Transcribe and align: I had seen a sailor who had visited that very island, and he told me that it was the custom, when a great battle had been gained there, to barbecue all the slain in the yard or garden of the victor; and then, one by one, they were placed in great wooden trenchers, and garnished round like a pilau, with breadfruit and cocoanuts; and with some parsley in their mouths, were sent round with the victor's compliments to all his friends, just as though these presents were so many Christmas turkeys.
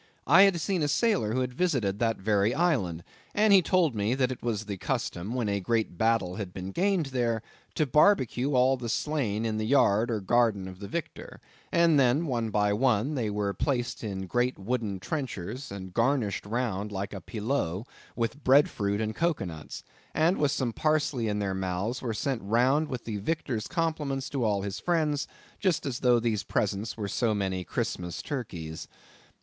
I 0.25 0.41
had 0.41 0.59
seen 0.59 0.81
a 0.81 0.87
sailor 0.87 1.31
who 1.33 1.41
had 1.41 1.53
visited 1.53 1.99
that 1.99 2.17
very 2.17 2.55
island, 2.55 3.03
and 3.35 3.53
he 3.53 3.61
told 3.61 3.93
me 3.93 4.15
that 4.15 4.31
it 4.31 4.41
was 4.41 4.65
the 4.65 4.77
custom, 4.77 5.35
when 5.35 5.47
a 5.47 5.59
great 5.59 5.95
battle 5.95 6.37
had 6.37 6.51
been 6.51 6.71
gained 6.71 7.05
there, 7.13 7.43
to 7.75 7.85
barbecue 7.85 8.55
all 8.55 8.77
the 8.77 8.89
slain 8.89 9.45
in 9.45 9.59
the 9.59 9.65
yard 9.67 10.09
or 10.09 10.19
garden 10.19 10.67
of 10.67 10.79
the 10.79 10.87
victor; 10.87 11.39
and 11.71 11.99
then, 11.99 12.25
one 12.25 12.49
by 12.49 12.73
one, 12.73 13.13
they 13.13 13.29
were 13.29 13.53
placed 13.53 14.03
in 14.03 14.25
great 14.25 14.57
wooden 14.57 14.99
trenchers, 14.99 15.71
and 15.71 15.93
garnished 15.93 16.47
round 16.47 16.91
like 16.91 17.13
a 17.13 17.21
pilau, 17.21 17.83
with 18.15 18.43
breadfruit 18.43 18.99
and 18.99 19.15
cocoanuts; 19.15 19.83
and 20.15 20.39
with 20.39 20.49
some 20.49 20.73
parsley 20.73 21.27
in 21.27 21.37
their 21.37 21.53
mouths, 21.53 22.01
were 22.01 22.11
sent 22.11 22.41
round 22.41 22.87
with 22.87 23.05
the 23.05 23.17
victor's 23.17 23.67
compliments 23.67 24.31
to 24.31 24.43
all 24.43 24.63
his 24.63 24.79
friends, 24.79 25.27
just 25.59 25.85
as 25.85 25.99
though 25.99 26.19
these 26.19 26.41
presents 26.41 26.97
were 26.97 27.07
so 27.07 27.35
many 27.35 27.63
Christmas 27.63 28.23
turkeys. 28.23 28.87